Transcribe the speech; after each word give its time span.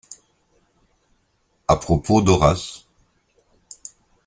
À 1.67 1.75
propos 1.77 2.23
d’Horace 2.23 2.87